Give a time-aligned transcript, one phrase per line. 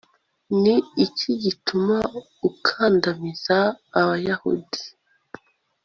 [0.61, 0.75] ni
[1.05, 1.97] iki gituma
[2.49, 3.57] ukandamiza
[3.99, 4.81] abayahudi